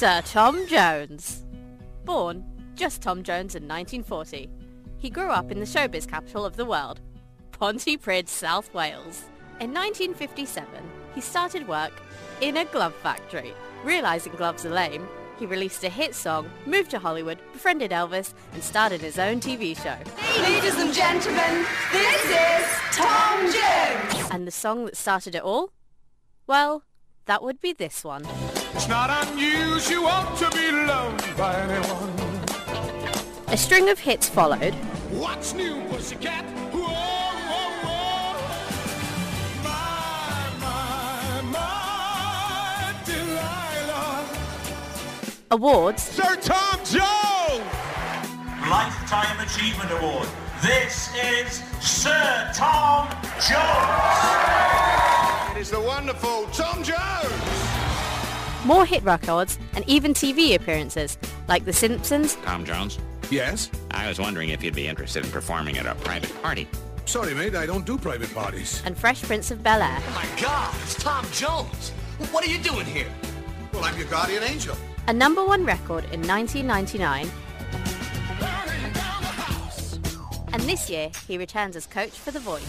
Sir 0.00 0.22
Tom 0.24 0.66
Jones. 0.66 1.44
Born 2.06 2.42
just 2.74 3.02
Tom 3.02 3.22
Jones 3.22 3.54
in 3.54 3.68
1940, 3.68 4.48
he 4.96 5.10
grew 5.10 5.28
up 5.28 5.52
in 5.52 5.60
the 5.60 5.66
showbiz 5.66 6.08
capital 6.08 6.46
of 6.46 6.56
the 6.56 6.64
world, 6.64 7.02
Pontypridd, 7.52 8.26
South 8.26 8.72
Wales. 8.72 9.24
In 9.60 9.74
1957, 9.74 10.66
he 11.14 11.20
started 11.20 11.68
work 11.68 11.92
in 12.40 12.56
a 12.56 12.64
glove 12.64 12.94
factory. 13.02 13.52
Realizing 13.84 14.32
gloves 14.36 14.64
are 14.64 14.70
lame, 14.70 15.06
he 15.38 15.44
released 15.44 15.84
a 15.84 15.90
hit 15.90 16.14
song, 16.14 16.50
moved 16.64 16.90
to 16.92 16.98
Hollywood, 16.98 17.38
befriended 17.52 17.90
Elvis, 17.90 18.32
and 18.54 18.64
started 18.64 19.02
his 19.02 19.18
own 19.18 19.38
TV 19.38 19.76
show. 19.76 19.98
Ladies 20.40 20.78
and 20.78 20.94
gentlemen, 20.94 21.66
this 21.92 22.24
is 22.24 22.66
Tom 22.92 23.52
Jones. 23.52 24.30
And 24.30 24.46
the 24.46 24.50
song 24.50 24.86
that 24.86 24.96
started 24.96 25.34
it 25.34 25.42
all? 25.42 25.72
Well, 26.46 26.84
that 27.26 27.42
would 27.42 27.60
be 27.60 27.74
this 27.74 28.02
one. 28.02 28.24
It's 28.74 28.88
not 28.88 29.10
unusual 29.28 30.24
to 30.38 30.50
be 30.56 30.70
loved 30.70 31.36
by 31.36 31.54
anyone. 31.56 32.10
A 33.48 33.56
string 33.56 33.88
of 33.90 33.98
hits 33.98 34.28
followed, 34.28 34.74
What's 35.10 35.54
new, 35.54 35.82
pussycat? 35.88 36.44
Whoa, 36.72 36.86
whoa, 37.50 37.70
whoa. 37.84 38.34
My, 39.64 40.50
my, 40.60 41.42
my 41.50 42.94
Delilah. 43.04 44.24
awards, 45.50 46.02
Sir 46.02 46.36
Tom 46.36 46.78
Jones! 46.84 47.64
Lifetime 48.70 49.40
Achievement 49.40 49.90
Award. 50.00 50.28
This 50.62 51.10
is 51.16 51.62
Sir 51.80 52.50
Tom 52.54 53.08
Jones. 53.48 54.26
It 55.56 55.60
is 55.60 55.70
the 55.70 55.80
wonderful 55.80 56.46
Tom 56.52 56.84
Jones! 56.84 57.69
More 58.64 58.84
hit 58.84 59.02
records, 59.02 59.58
and 59.74 59.84
even 59.88 60.12
TV 60.14 60.54
appearances, 60.54 61.16
like 61.48 61.64
The 61.64 61.72
Simpsons, 61.72 62.36
Tom 62.44 62.64
Jones, 62.64 62.98
Yes? 63.30 63.70
I 63.92 64.08
was 64.08 64.18
wondering 64.18 64.48
if 64.48 64.60
you'd 64.64 64.74
be 64.74 64.88
interested 64.88 65.24
in 65.24 65.30
performing 65.30 65.78
at 65.78 65.86
a 65.86 65.94
private 65.96 66.42
party. 66.42 66.66
Sorry, 67.04 67.32
mate, 67.32 67.54
I 67.54 67.64
don't 67.64 67.86
do 67.86 67.96
private 67.96 68.32
parties. 68.34 68.82
and 68.84 68.96
Fresh 68.98 69.22
Prince 69.22 69.50
of 69.52 69.62
Bel-Air. 69.62 69.98
Oh 70.00 70.12
my 70.14 70.42
God, 70.42 70.74
it's 70.82 70.94
Tom 70.96 71.24
Jones. 71.32 71.90
What 72.32 72.44
are 72.44 72.50
you 72.50 72.58
doing 72.58 72.86
here? 72.86 73.06
Well, 73.72 73.84
I'm 73.84 73.96
your 73.96 74.08
guardian 74.08 74.42
angel. 74.42 74.76
A 75.06 75.12
number 75.12 75.44
one 75.44 75.64
record 75.64 76.04
in 76.12 76.26
1999, 76.26 77.30
Burning 78.40 78.92
down 78.92 79.22
the 79.22 79.28
house. 79.28 79.98
and 80.52 80.62
this 80.64 80.90
year 80.90 81.10
he 81.28 81.38
returns 81.38 81.76
as 81.76 81.86
coach 81.86 82.10
for 82.18 82.32
The 82.32 82.40
Voice. 82.40 82.66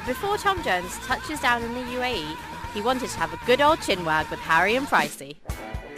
But 0.00 0.06
before 0.06 0.38
Tom 0.38 0.62
Jones 0.62 0.96
touches 1.00 1.40
down 1.40 1.62
in 1.62 1.74
the 1.74 1.80
UAE, 1.80 2.34
he 2.72 2.80
wanted 2.80 3.10
to 3.10 3.18
have 3.18 3.34
a 3.34 3.40
good 3.44 3.60
old 3.60 3.82
chin 3.82 4.02
wag 4.04 4.30
with 4.30 4.40
Harry 4.40 4.76
and 4.76 4.86
Pricey. 4.86 5.36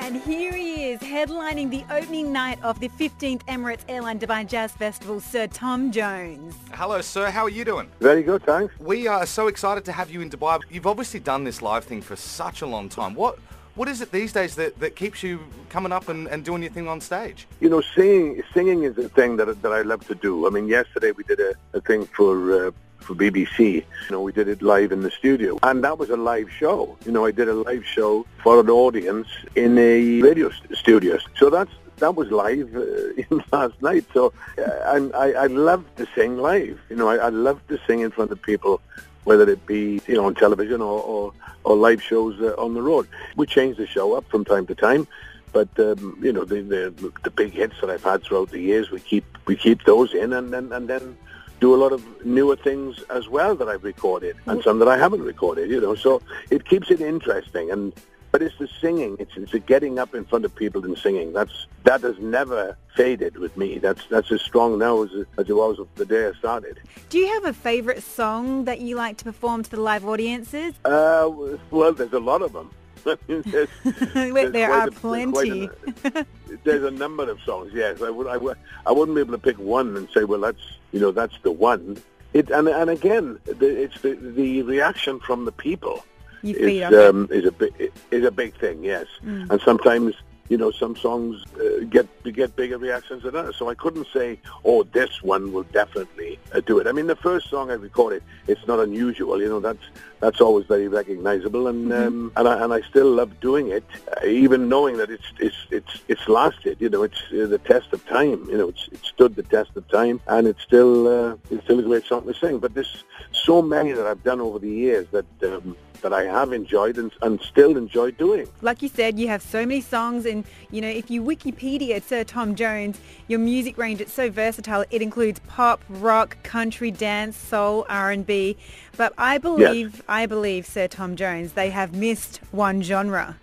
And 0.00 0.16
here 0.16 0.52
he 0.52 0.90
is, 0.90 1.00
headlining 1.00 1.70
the 1.70 1.84
opening 1.88 2.32
night 2.32 2.58
of 2.64 2.80
the 2.80 2.88
15th 2.88 3.44
Emirates 3.44 3.82
Airline 3.88 4.18
Dubai 4.18 4.44
Jazz 4.44 4.72
Festival, 4.72 5.20
Sir 5.20 5.46
Tom 5.46 5.92
Jones. 5.92 6.56
Hello, 6.72 7.00
sir. 7.00 7.30
How 7.30 7.44
are 7.44 7.48
you 7.48 7.64
doing? 7.64 7.88
Very 8.00 8.24
good, 8.24 8.42
thanks. 8.42 8.76
We 8.80 9.06
are 9.06 9.24
so 9.24 9.46
excited 9.46 9.84
to 9.84 9.92
have 9.92 10.10
you 10.10 10.20
in 10.20 10.30
Dubai. 10.30 10.60
You've 10.68 10.88
obviously 10.88 11.20
done 11.20 11.44
this 11.44 11.62
live 11.62 11.84
thing 11.84 12.02
for 12.02 12.16
such 12.16 12.62
a 12.62 12.66
long 12.66 12.88
time. 12.88 13.14
What 13.14 13.38
What 13.74 13.88
is 13.88 14.00
it 14.00 14.10
these 14.10 14.32
days 14.32 14.56
that, 14.56 14.80
that 14.80 14.96
keeps 14.96 15.22
you 15.22 15.38
coming 15.70 15.92
up 15.92 16.08
and, 16.08 16.26
and 16.28 16.44
doing 16.44 16.62
your 16.62 16.72
thing 16.72 16.88
on 16.88 17.00
stage? 17.00 17.46
You 17.60 17.70
know, 17.70 17.82
singing 17.94 18.42
singing 18.52 18.82
is 18.82 18.98
a 18.98 19.08
thing 19.08 19.36
that 19.36 19.62
that 19.62 19.72
I 19.72 19.82
love 19.82 20.06
to 20.08 20.14
do. 20.14 20.46
I 20.46 20.50
mean, 20.50 20.66
yesterday 20.66 21.12
we 21.12 21.22
did 21.24 21.40
a, 21.40 21.54
a 21.72 21.80
thing 21.80 22.04
for 22.16 22.32
uh, 22.52 22.70
for 23.02 23.14
BBC. 23.14 23.58
You 23.58 23.84
know, 24.10 24.22
we 24.22 24.32
did 24.32 24.48
it 24.48 24.62
live 24.62 24.92
in 24.92 25.02
the 25.02 25.10
studio, 25.10 25.58
and 25.62 25.84
that 25.84 25.98
was 25.98 26.10
a 26.10 26.16
live 26.16 26.50
show. 26.50 26.96
You 27.04 27.12
know, 27.12 27.24
I 27.26 27.30
did 27.30 27.48
a 27.48 27.54
live 27.54 27.84
show 27.84 28.26
for 28.42 28.60
an 28.60 28.70
audience 28.70 29.28
in 29.54 29.78
a 29.78 30.22
radio 30.22 30.50
st- 30.50 30.76
studio. 30.76 31.18
So 31.36 31.50
that's 31.50 31.70
that 31.98 32.14
was 32.14 32.30
live 32.30 32.74
uh, 32.76 33.38
last 33.52 33.80
night. 33.82 34.04
So 34.12 34.32
uh, 34.58 35.08
I 35.14 35.32
I 35.32 35.46
love 35.46 35.84
to 35.96 36.06
sing 36.14 36.38
live. 36.38 36.78
You 36.88 36.96
know, 36.96 37.08
I, 37.08 37.16
I 37.16 37.28
love 37.28 37.60
to 37.68 37.78
sing 37.86 38.00
in 38.00 38.10
front 38.10 38.30
of 38.30 38.40
people, 38.42 38.80
whether 39.24 39.48
it 39.48 39.64
be 39.66 40.00
you 40.06 40.14
know 40.14 40.26
on 40.26 40.34
television 40.34 40.80
or 40.80 41.00
or, 41.02 41.32
or 41.64 41.76
live 41.76 42.02
shows 42.02 42.40
uh, 42.40 42.54
on 42.58 42.74
the 42.74 42.82
road. 42.82 43.08
We 43.36 43.46
change 43.46 43.76
the 43.76 43.86
show 43.86 44.14
up 44.14 44.28
from 44.30 44.44
time 44.44 44.66
to 44.66 44.74
time. 44.74 45.06
But 45.52 45.68
um, 45.78 46.18
you 46.22 46.32
know 46.32 46.44
the, 46.44 46.62
the 46.62 47.12
the 47.24 47.30
big 47.30 47.52
hits 47.52 47.74
that 47.80 47.90
I've 47.90 48.02
had 48.02 48.22
throughout 48.22 48.50
the 48.50 48.60
years, 48.60 48.90
we 48.90 49.00
keep 49.00 49.24
we 49.46 49.54
keep 49.54 49.84
those 49.84 50.14
in, 50.14 50.32
and 50.32 50.52
then 50.52 50.72
and 50.72 50.88
then 50.88 51.16
do 51.62 51.74
a 51.76 51.80
lot 51.84 51.92
of 51.92 52.02
newer 52.26 52.56
things 52.56 53.00
as 53.08 53.28
well 53.28 53.54
that 53.54 53.68
I've 53.68 53.84
recorded, 53.84 54.36
and 54.46 54.62
some 54.64 54.80
that 54.80 54.88
I 54.88 54.98
haven't 54.98 55.22
recorded. 55.22 55.70
You 55.70 55.80
know, 55.80 55.94
so 55.94 56.20
it 56.50 56.64
keeps 56.64 56.90
it 56.90 57.00
interesting. 57.00 57.70
And 57.70 57.94
but 58.32 58.42
it's 58.42 58.58
the 58.58 58.68
singing, 58.80 59.16
it's 59.20 59.36
it's 59.36 59.52
the 59.52 59.60
getting 59.60 59.98
up 60.00 60.12
in 60.14 60.24
front 60.24 60.44
of 60.44 60.52
people 60.54 60.84
and 60.84 60.98
singing. 60.98 61.32
That's 61.32 61.66
that 61.84 62.00
has 62.00 62.18
never 62.18 62.76
faded 62.96 63.36
with 63.36 63.56
me. 63.56 63.78
That's 63.78 64.04
that's 64.10 64.32
as 64.32 64.42
strong 64.42 64.78
now 64.78 65.02
as 65.04 65.12
it, 65.12 65.28
as 65.38 65.48
it 65.48 65.54
was 65.54 65.78
the 65.94 66.04
day 66.04 66.26
I 66.26 66.32
started. 66.32 66.80
Do 67.10 67.18
you 67.18 67.28
have 67.34 67.44
a 67.44 67.52
favourite 67.52 68.02
song 68.02 68.64
that 68.64 68.80
you 68.80 68.96
like 68.96 69.16
to 69.18 69.24
perform 69.24 69.62
to 69.62 69.70
the 69.70 69.80
live 69.80 70.04
audiences? 70.04 70.74
Uh, 70.84 71.30
well, 71.70 71.92
there's 71.92 72.12
a 72.12 72.26
lot 72.32 72.42
of 72.42 72.52
them. 72.52 72.70
there's, 73.26 73.44
there's 73.44 74.52
there 74.52 74.72
are 74.72 74.88
a- 74.88 74.90
plenty. 74.92 75.68
a- 76.04 76.26
there's 76.64 76.84
a 76.84 76.90
number 76.90 77.28
of 77.30 77.40
songs. 77.40 77.72
Yes, 77.74 78.02
I 78.02 78.10
would. 78.10 78.26
I, 78.26 78.36
would, 78.36 78.56
I 78.86 78.92
wouldn't 78.92 79.14
be 79.14 79.20
able 79.20 79.32
to 79.32 79.38
pick 79.38 79.58
one 79.58 79.96
and 79.96 80.08
say, 80.10 80.24
well, 80.24 80.40
that's 80.40 80.62
you 80.92 81.00
know, 81.00 81.10
that's 81.10 81.36
the 81.42 81.52
one. 81.52 82.00
It 82.32 82.50
and 82.50 82.68
and 82.68 82.90
again, 82.90 83.38
the, 83.44 83.66
it's 83.82 84.00
the 84.00 84.14
the 84.14 84.62
reaction 84.62 85.20
from 85.20 85.44
the 85.44 85.52
people 85.52 86.04
You 86.42 86.56
is 86.56 86.92
um, 86.94 87.28
is 87.30 87.44
a 87.44 87.52
big 87.52 87.92
is 88.10 88.24
a 88.24 88.30
big 88.30 88.54
thing. 88.56 88.82
Yes, 88.84 89.06
and 89.22 89.60
sometimes 89.60 90.14
you 90.48 90.56
know 90.56 90.70
some 90.70 90.96
songs 90.96 91.42
uh, 91.60 91.71
get 91.90 92.06
get 92.32 92.54
bigger 92.56 92.78
reactions 92.78 93.22
than 93.22 93.36
others. 93.36 93.56
So 93.56 93.68
I 93.68 93.74
couldn't 93.74 94.06
say, 94.12 94.38
oh, 94.64 94.82
this 94.84 95.22
one 95.22 95.52
will 95.52 95.64
definitely 95.64 96.38
uh, 96.54 96.60
do 96.60 96.78
it. 96.78 96.86
I 96.86 96.92
mean, 96.92 97.06
the 97.06 97.16
first 97.16 97.48
song 97.50 97.70
I 97.70 97.74
recorded, 97.74 98.22
it's 98.46 98.66
not 98.66 98.80
unusual. 98.80 99.40
You 99.40 99.48
know, 99.48 99.60
that's 99.60 99.84
that's 100.20 100.40
always 100.40 100.66
very 100.66 100.88
recognizable, 100.88 101.66
and 101.66 101.92
um, 101.92 102.32
and 102.36 102.48
I 102.48 102.62
and 102.62 102.72
I 102.72 102.80
still 102.82 103.10
love 103.10 103.40
doing 103.40 103.68
it, 103.68 103.84
uh, 104.16 104.26
even 104.26 104.68
knowing 104.68 104.96
that 104.98 105.10
it's 105.10 105.32
it's 105.38 105.56
it's 105.70 106.00
it's 106.08 106.28
lasted. 106.28 106.80
You 106.80 106.88
know, 106.88 107.02
it's 107.02 107.20
uh, 107.32 107.46
the 107.46 107.58
test 107.58 107.92
of 107.92 108.06
time. 108.06 108.46
You 108.48 108.58
know, 108.58 108.68
it's 108.68 108.88
it 108.92 109.04
stood 109.04 109.34
the 109.36 109.42
test 109.42 109.70
of 109.76 109.86
time, 109.88 110.20
and 110.26 110.46
it's 110.46 110.62
still 110.62 111.08
uh, 111.08 111.36
it's 111.50 111.64
still 111.64 111.80
a 111.80 111.82
great 111.82 112.04
song 112.04 112.26
to 112.26 112.34
sing. 112.34 112.58
But 112.58 112.74
there's 112.74 113.04
so 113.32 113.62
many 113.62 113.92
that 113.92 114.06
I've 114.06 114.22
done 114.22 114.40
over 114.40 114.58
the 114.58 114.70
years 114.70 115.06
that. 115.12 115.26
Um, 115.42 115.76
that 116.02 116.12
I 116.12 116.24
have 116.24 116.52
enjoyed 116.52 116.98
and, 116.98 117.10
and 117.22 117.40
still 117.40 117.76
enjoy 117.76 118.10
doing. 118.10 118.46
Like 118.60 118.82
you 118.82 118.88
said, 118.88 119.18
you 119.18 119.28
have 119.28 119.40
so 119.40 119.60
many 119.64 119.80
songs 119.80 120.26
and, 120.26 120.44
you 120.70 120.80
know, 120.80 120.88
if 120.88 121.10
you 121.10 121.22
Wikipedia 121.22 121.71
Sir 121.72 122.22
Tom 122.22 122.54
Jones, 122.54 123.00
your 123.28 123.38
music 123.38 123.78
range, 123.78 124.02
it's 124.02 124.12
so 124.12 124.28
versatile. 124.30 124.84
It 124.90 125.00
includes 125.00 125.40
pop, 125.48 125.82
rock, 125.88 126.36
country, 126.42 126.90
dance, 126.90 127.34
soul, 127.34 127.86
R&B. 127.88 128.58
But 128.98 129.14
I 129.16 129.38
believe, 129.38 130.02
I 130.06 130.26
believe, 130.26 130.66
Sir 130.66 130.86
Tom 130.86 131.16
Jones, 131.16 131.52
they 131.52 131.70
have 131.70 131.94
missed 131.94 132.40
one 132.50 132.82
genre. 132.82 133.38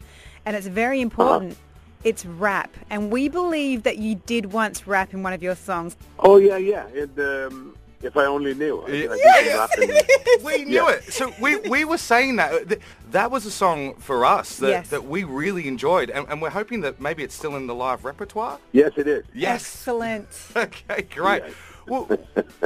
And 0.45 0.55
it's 0.55 0.67
very 0.67 1.01
important. 1.01 1.57
It's 2.03 2.23
rap. 2.23 2.71
And 2.91 3.11
we 3.11 3.29
believe 3.29 3.81
that 3.81 3.97
you 3.97 4.15
did 4.27 4.53
once 4.53 4.85
rap 4.85 5.11
in 5.11 5.23
one 5.23 5.33
of 5.33 5.41
your 5.41 5.55
songs. 5.55 5.97
Oh 6.19 6.37
yeah, 6.37 6.57
yeah. 6.57 6.85
It, 6.93 7.09
um, 7.17 7.75
if 8.01 8.15
I 8.17 8.25
only 8.25 8.53
knew. 8.53 8.83
I, 8.83 8.89
mean, 8.91 9.09
I 9.11 9.69
did 9.75 9.89
some. 9.89 10.45
We 10.45 10.63
knew 10.65 10.75
Yeah. 10.75 10.91
it. 10.91 11.11
So 11.13 11.33
we, 11.39 11.57
we 11.57 11.85
were 11.85 11.97
saying 11.97 12.37
that. 12.37 12.53
Uh, 12.71 12.75
that 13.11 13.31
was 13.31 13.45
a 13.45 13.51
song 13.51 13.95
for 13.95 14.23
us 14.25 14.57
that, 14.57 14.69
Yes. 14.69 14.89
that 14.89 15.05
we 15.05 15.23
really 15.23 15.67
enjoyed. 15.67 16.09
And, 16.11 16.27
and 16.29 16.41
we're 16.41 16.51
hoping 16.51 16.81
that 16.81 17.01
maybe 17.01 17.23
it's 17.23 17.33
still 17.35 17.55
in 17.55 17.65
the 17.67 17.75
live 17.75 18.05
repertoire. 18.05 18.59
Yes, 18.71 18.91
it 18.97 19.07
is. 19.07 19.25
Yes. 19.33 19.61
Excellent. 19.61 20.27
Okay, 20.55 21.01
great. 21.13 21.43
Yes. 21.45 21.53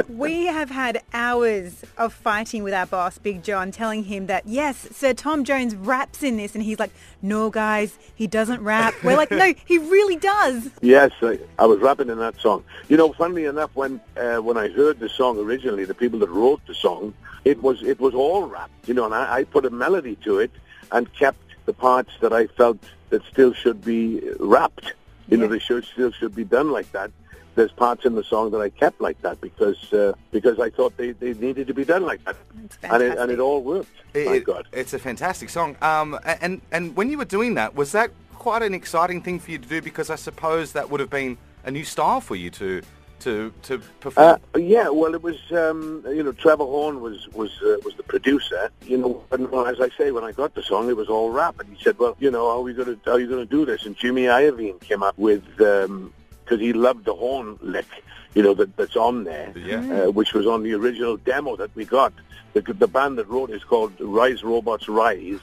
We 0.09 0.45
have 0.45 0.69
had 0.69 1.01
hours 1.13 1.83
of 1.97 2.13
fighting 2.13 2.63
with 2.63 2.73
our 2.73 2.85
boss, 2.85 3.17
Big 3.17 3.43
John, 3.43 3.71
telling 3.71 4.03
him 4.05 4.27
that, 4.27 4.47
yes, 4.47 4.87
Sir 4.91 5.13
Tom 5.13 5.43
Jones 5.43 5.75
raps 5.75 6.23
in 6.23 6.37
this. 6.37 6.55
And 6.55 6.63
he's 6.63 6.79
like, 6.79 6.91
no, 7.21 7.49
guys, 7.49 7.97
he 8.13 8.27
doesn't 8.27 8.61
rap. 8.61 8.93
We're 9.03 9.17
like, 9.17 9.31
no, 9.31 9.53
he 9.65 9.77
really 9.77 10.17
does. 10.17 10.69
Yes, 10.81 11.11
I, 11.21 11.39
I 11.57 11.65
was 11.65 11.79
rapping 11.79 12.09
in 12.09 12.17
that 12.19 12.39
song. 12.41 12.63
You 12.89 12.97
know, 12.97 13.13
funnily 13.13 13.45
enough, 13.45 13.71
when 13.73 14.01
uh, 14.17 14.37
when 14.37 14.57
I 14.57 14.67
heard 14.67 14.99
the 14.99 15.07
song 15.07 15.39
originally, 15.39 15.85
the 15.85 15.93
people 15.93 16.19
that 16.19 16.29
wrote 16.29 16.61
the 16.67 16.75
song, 16.75 17.13
it 17.45 17.61
was 17.63 17.81
it 17.83 17.99
was 17.99 18.13
all 18.13 18.43
rap. 18.45 18.69
You 18.85 18.93
know, 18.93 19.05
and 19.05 19.15
I, 19.15 19.37
I 19.37 19.43
put 19.45 19.65
a 19.65 19.69
melody 19.69 20.17
to 20.23 20.39
it 20.39 20.51
and 20.91 21.11
kept 21.13 21.39
the 21.65 21.73
parts 21.73 22.11
that 22.19 22.33
I 22.33 22.47
felt 22.47 22.79
that 23.09 23.23
still 23.31 23.53
should 23.53 23.83
be 23.83 24.21
rapped. 24.39 24.93
You 25.29 25.37
know, 25.37 25.47
the 25.47 25.59
show 25.59 25.81
still 25.81 26.11
should 26.11 26.35
be 26.35 26.43
done 26.43 26.71
like 26.71 26.91
that. 26.91 27.11
There's 27.55 27.71
parts 27.71 28.03
in 28.05 28.15
the 28.15 28.23
song 28.23 28.49
that 28.51 28.59
I 28.61 28.69
kept 28.69 28.99
like 28.99 29.21
that 29.21 29.39
because 29.39 29.93
uh, 29.93 30.13
because 30.31 30.59
I 30.59 30.69
thought 30.71 30.97
they, 30.97 31.11
they 31.11 31.33
needed 31.35 31.67
to 31.67 31.73
be 31.73 31.85
done 31.85 32.03
like 32.03 32.23
that, 32.25 32.35
and 32.81 33.03
it 33.03 33.17
and 33.17 33.31
it 33.31 33.39
all 33.39 33.61
worked. 33.61 33.91
My 34.15 34.21
it- 34.21 34.43
God. 34.43 34.67
it's 34.71 34.93
a 34.93 34.99
fantastic 34.99 35.49
song. 35.49 35.75
Um, 35.81 36.19
and, 36.25 36.61
and 36.71 36.95
when 36.95 37.09
you 37.11 37.17
were 37.17 37.25
doing 37.25 37.53
that, 37.55 37.75
was 37.75 37.91
that 37.91 38.11
quite 38.33 38.63
an 38.63 38.73
exciting 38.73 39.21
thing 39.21 39.39
for 39.39 39.51
you 39.51 39.59
to 39.59 39.67
do? 39.67 39.81
Because 39.81 40.09
I 40.09 40.15
suppose 40.15 40.73
that 40.73 40.89
would 40.89 40.99
have 40.99 41.11
been 41.11 41.37
a 41.63 41.71
new 41.71 41.83
style 41.83 42.21
for 42.21 42.35
you 42.35 42.49
to 42.51 42.81
to 43.19 43.53
to 43.63 43.79
perform? 43.99 44.39
Uh, 44.53 44.57
yeah, 44.59 44.89
well, 44.89 45.13
it 45.13 45.21
was 45.21 45.39
um, 45.51 46.03
you 46.07 46.23
know 46.23 46.31
Trevor 46.31 46.65
Horn 46.65 47.01
was 47.01 47.27
was 47.29 47.51
uh, 47.61 47.77
was 47.85 47.95
the 47.95 48.03
producer. 48.03 48.71
You 48.85 48.97
know, 48.97 49.23
and 49.31 49.49
well, 49.51 49.65
as 49.65 49.79
I 49.79 49.89
say, 49.97 50.11
when 50.11 50.23
I 50.23 50.31
got 50.31 50.55
the 50.55 50.63
song, 50.63 50.89
it 50.89 50.97
was 50.97 51.09
all 51.09 51.29
rap, 51.31 51.59
and 51.59 51.69
he 51.75 51.83
said, 51.83 51.97
"Well, 51.99 52.15
you 52.19 52.31
know, 52.31 52.49
how 52.49 52.57
are 52.59 52.61
we 52.61 52.73
going 52.73 52.87
to 52.95 52.99
how 53.05 53.13
are 53.13 53.19
you 53.19 53.27
going 53.27 53.45
to 53.47 53.49
do 53.49 53.65
this?" 53.65 53.85
And 53.85 53.95
Jimmy 53.95 54.23
Iovine 54.23 54.79
came 54.81 55.03
up 55.03 55.17
with 55.17 55.43
because 55.57 56.59
he 56.59 56.73
loved 56.73 57.05
the 57.05 57.13
horn 57.13 57.57
lick, 57.61 57.87
you 58.35 58.43
know, 58.43 58.53
that, 58.53 58.75
that's 58.75 58.97
on 58.97 59.23
there, 59.23 59.53
Yeah. 59.57 60.03
uh, 60.03 60.11
which 60.11 60.33
was 60.33 60.45
on 60.45 60.63
the 60.63 60.73
original 60.73 61.15
demo 61.17 61.55
that 61.55 61.73
we 61.75 61.85
got. 61.85 62.13
The, 62.53 62.61
the 62.61 62.87
band 62.87 63.17
that 63.17 63.29
wrote 63.29 63.49
it 63.49 63.55
is 63.55 63.63
called 63.63 63.93
Rise 63.99 64.43
Robots 64.43 64.89
Rise, 64.89 65.39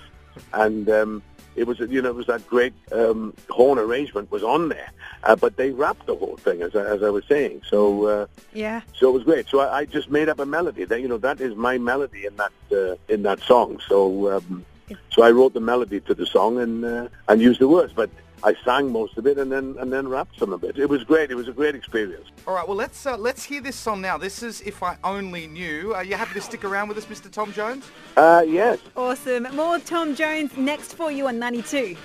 and 0.53 0.89
um, 0.91 1.23
it 1.61 1.67
was 1.67 1.79
you 1.79 2.01
know 2.03 2.09
it 2.09 2.15
was 2.23 2.27
that 2.27 2.47
great 2.49 2.73
um, 2.91 3.35
horn 3.51 3.79
arrangement 3.79 4.31
was 4.31 4.43
on 4.43 4.71
there, 4.71 4.91
uh, 5.25 5.37
but 5.37 5.57
they 5.57 5.71
rapped 5.71 6.07
the 6.07 6.17
whole 6.17 6.37
thing 6.47 6.63
as 6.63 6.75
I, 6.75 6.85
as 6.95 7.03
I 7.03 7.11
was 7.11 7.25
saying. 7.27 7.63
So. 7.69 7.81
Uh, 8.07 8.27
Yeah. 8.53 8.81
so 8.99 9.03
it 9.11 9.15
was 9.19 9.25
great. 9.31 9.47
So 9.53 9.57
I, 9.61 9.69
I 9.81 9.83
just 9.85 10.09
made 10.11 10.29
up 10.33 10.39
a 10.41 10.47
melody. 10.47 10.85
That 10.91 11.01
you 11.03 11.09
know, 11.09 11.19
that 11.29 11.41
is 11.41 11.53
my 11.69 11.79
melody 11.79 12.23
in 12.31 12.35
that 12.43 12.53
uh, 12.81 12.97
in 13.15 13.23
that 13.29 13.41
song. 13.53 13.69
So 13.91 13.99
um, 14.35 14.65
so 15.11 15.23
I 15.23 15.31
wrote 15.31 15.55
the 15.55 15.61
melody 15.61 16.01
to 16.01 16.15
the 16.15 16.27
song 16.27 16.59
and 16.61 16.85
uh, 16.85 17.09
and 17.29 17.41
used 17.41 17.61
the 17.61 17.69
words, 17.69 17.93
but 17.93 18.11
I 18.43 18.55
sang 18.65 18.91
most 18.91 19.19
of 19.19 19.27
it 19.27 19.39
and 19.39 19.53
then 19.53 19.77
and 19.79 19.93
then 19.93 20.09
rapped 20.09 20.39
some 20.39 20.53
of 20.53 20.65
it. 20.65 20.79
It 20.79 20.89
was 20.89 21.05
great. 21.05 21.31
It 21.31 21.35
was 21.35 21.49
a 21.49 21.53
great 21.53 21.75
experience. 21.75 22.27
All 22.47 22.55
right, 22.55 22.67
well 22.67 22.77
let's 22.77 23.05
uh, 23.07 23.17
let's 23.17 23.45
hear 23.45 23.61
this 23.61 23.77
song 23.77 24.01
now. 24.01 24.17
This 24.17 24.43
is 24.43 24.61
"If 24.63 24.83
I 24.83 24.97
Only 25.05 25.47
Knew." 25.47 25.95
Are 25.95 26.05
you 26.05 26.17
happy 26.17 26.35
to 26.35 26.41
stick 26.41 26.65
around 26.65 26.89
with 26.89 26.99
us, 26.99 27.07
Mr. 27.07 27.31
Tom 27.31 27.53
Jones? 27.53 27.91
Uh, 28.17 28.45
yes. 28.47 28.79
Awesome. 28.97 29.47
More 29.55 29.79
Tom 29.79 30.15
Jones 30.15 30.57
next 30.57 30.95
for 30.95 31.11
you 31.11 31.29
on 31.29 31.39
92. 31.39 31.97